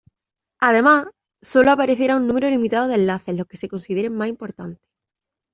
[0.59, 1.05] Además,
[1.43, 4.81] sólo aparecerá un número limitado de enlaces, los que se consideren más importantes.